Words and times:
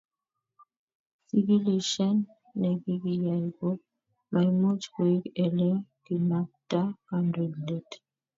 chikilishet 1.27 2.17
ne 2.59 2.69
kikiyai 2.81 3.47
ko 3.57 3.69
maimuch 4.31 4.83
koik 4.95 5.23
ele 5.43 5.69
kimakta 6.03 6.81
kandoindet 7.07 7.89